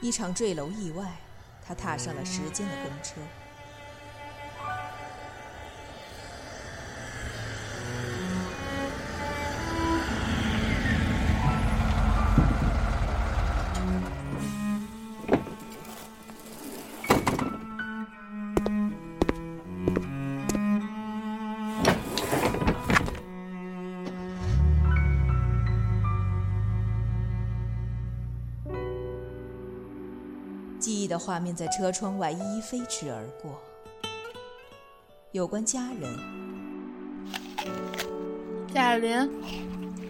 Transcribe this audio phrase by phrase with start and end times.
[0.00, 1.12] 一场坠楼意外，
[1.66, 3.20] 他踏上了时间的公车。
[30.98, 33.62] 记忆的画面在车窗外一一飞驰而过。
[35.30, 36.18] 有关家人，
[38.74, 39.30] 贾琳，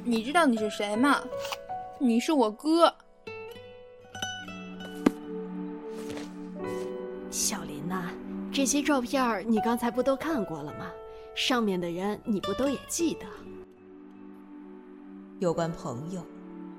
[0.02, 1.22] 你知道你是谁吗？
[1.98, 2.90] 你是我哥。
[7.30, 8.08] 小林呐，
[8.50, 10.90] 这些照片你刚才不都看过了吗？
[11.34, 13.26] 上面的人你不都也记得？
[15.38, 16.24] 有关朋友，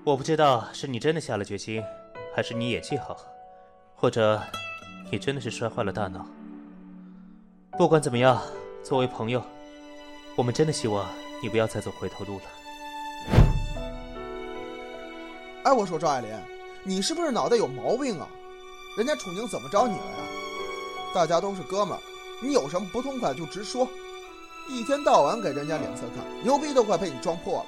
[0.04, 1.84] 我不知道是你真的下了决心，
[2.36, 3.16] 还是你演技好。
[4.00, 4.42] 或者，
[5.12, 6.26] 你真的是摔坏了大脑。
[7.78, 8.42] 不管怎么样，
[8.82, 9.44] 作为朋友，
[10.38, 11.06] 我们真的希望
[11.44, 12.44] 你不要再走回头路了。
[15.64, 16.42] 哎，我说赵爱莲，
[16.82, 18.28] 你是不是脑袋有毛病啊？
[18.98, 20.18] 人家楚宁怎么着你了呀？
[21.14, 22.02] 大家都是哥们儿，
[22.42, 23.86] 你有什么不痛快就直说，
[24.70, 27.66] 一天到晚给人家脸色看，牛逼都快被你装破了。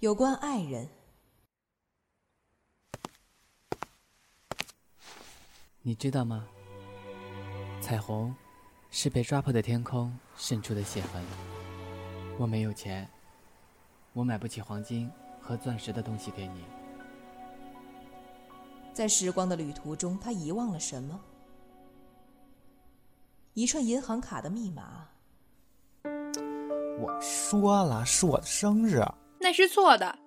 [0.00, 0.88] 有关爱人。
[5.82, 6.46] 你知道吗？
[7.80, 8.34] 彩虹
[8.90, 11.24] 是被抓破的天空渗出的血痕。
[12.38, 13.08] 我没有钱，
[14.12, 16.64] 我买不起黄金和钻石的东西给你。
[18.92, 21.18] 在时光的旅途中，他遗忘了什么？
[23.54, 25.08] 一串银行卡的密码。
[26.98, 29.02] 我说了，是我的生日。
[29.38, 30.18] 那是错的，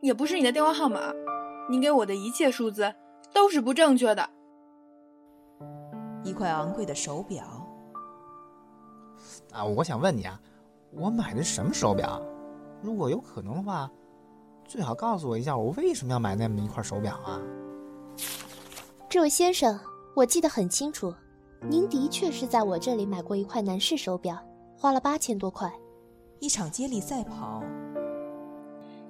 [0.00, 1.12] 也不是你的电话号码。
[1.68, 2.94] 你给我的一切数字
[3.34, 4.30] 都是不正确的。
[6.22, 7.44] 一块昂贵的手表。
[9.52, 10.40] 啊，我想问你啊，
[10.92, 12.22] 我买的什么手表？
[12.82, 13.90] 如果有可能的话，
[14.66, 17.40] 最好告诉我一下，我为什么要买那么一块手表啊？
[19.08, 19.78] 这位先生，
[20.14, 21.12] 我记得很清楚，
[21.68, 24.38] 您的确是在我这里买过一块男士手表，
[24.76, 25.70] 花了八千多块。
[26.38, 27.62] 一场接力赛跑，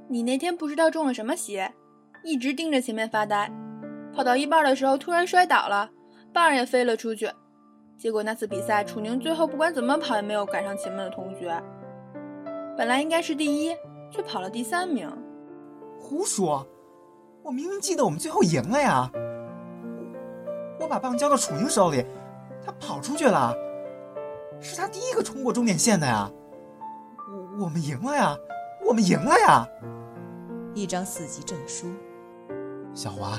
[0.08, 1.72] 你那天不知道中了什么邪，
[2.24, 3.48] 一直盯着前面发呆，
[4.12, 5.88] 跑到一半的时候突然摔倒了。
[6.32, 7.30] 棒儿也飞了出去，
[7.98, 11.60] 结果那次比赛，楚宁最后不管怎么跑也没有赶上前面的同学。
[12.76, 13.74] 本来应该是第一，
[14.10, 15.10] 却跑了第三名。
[15.98, 16.66] 胡说！
[17.42, 19.10] 我明明记得我们最后赢了呀！
[20.78, 22.04] 我把棒交到楚宁手里，
[22.64, 23.54] 他跑出去了，
[24.60, 26.30] 是他第一个冲过终点线的呀！
[27.58, 28.36] 我我们赢了呀！
[28.86, 29.66] 我们赢了呀！
[30.74, 31.88] 一张四级证书，
[32.94, 33.38] 小华。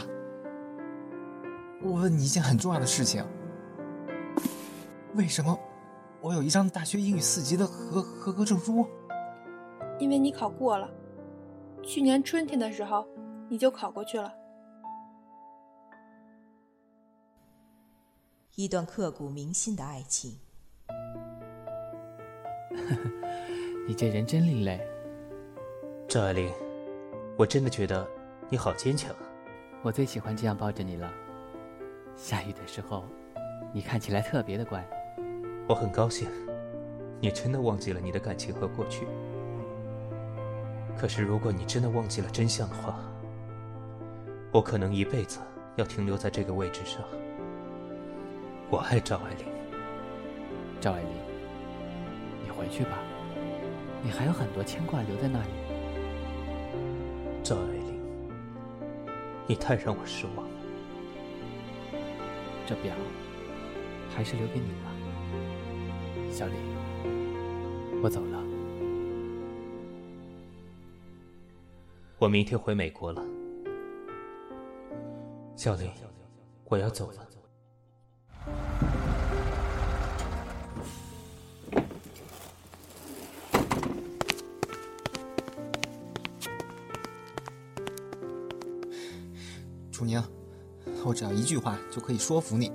[1.84, 3.26] 我问你一件很重要的事情：
[5.16, 5.60] 为什么
[6.22, 8.86] 我有一张大学英语四级的合合格证书？
[9.98, 10.90] 因为你考过了，
[11.82, 13.08] 去年春天的时候
[13.50, 14.32] 你就考过去了。
[18.56, 20.38] 一段刻骨铭心的爱情。
[23.88, 24.80] 你这人真另类，
[26.08, 26.54] 赵爱玲，
[27.38, 28.08] 我真的觉得
[28.50, 29.16] 你好坚强。
[29.82, 31.12] 我最喜欢这样抱着你了。
[32.22, 33.04] 下雨的时候，
[33.74, 34.88] 你看起来特别的乖。
[35.68, 36.30] 我很高兴，
[37.20, 39.08] 你真的忘记了你的感情和过去。
[40.96, 43.00] 可是，如果你真的忘记了真相的话，
[44.52, 45.40] 我可能一辈子
[45.78, 47.02] 要停留在这个位置上。
[48.70, 49.48] 我爱赵爱玲。
[50.80, 51.10] 赵爱玲，
[52.44, 53.00] 你回去吧，
[54.04, 55.50] 你还有很多牵挂留在那里。
[57.42, 58.00] 赵爱玲，
[59.48, 60.61] 你太让我失望了。
[62.72, 62.96] 这表
[64.16, 64.94] 还是留给你吧，
[66.32, 66.54] 小李，
[68.02, 68.42] 我走了。
[72.18, 73.22] 我明天回美国了，
[75.58, 75.92] 小李，
[76.64, 77.28] 我要走了。
[89.92, 90.24] 楚宁。
[91.04, 92.72] 我只要一句话就可以说服你。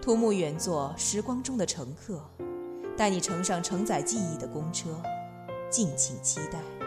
[0.00, 2.22] 涂木远作《时光中的乘客》，
[2.96, 4.88] 带你乘上承载记忆的公车，
[5.70, 6.77] 敬请期待。